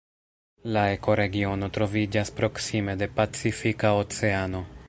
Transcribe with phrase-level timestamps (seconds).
[0.77, 4.69] La ekoregiono troviĝas proksime de Pacifika Oceano.